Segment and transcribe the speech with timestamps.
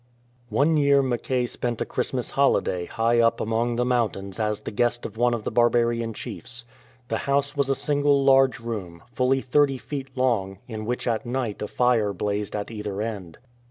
[0.49, 5.05] One year Mackay spent a Christmas holiday high up among the mountains as the guest
[5.05, 6.65] of one of the barbarian chiefs.
[7.09, 11.61] The house was a single large room, fully thirty feet long, in which at night
[11.61, 13.37] a fire blazed at either end.